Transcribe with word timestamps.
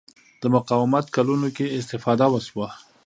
د 0.41 0.43
مقاومت 0.55 1.05
کلونو 1.15 1.47
کې 1.55 1.73
استفاده 1.79 2.25
وشوه 2.29 2.67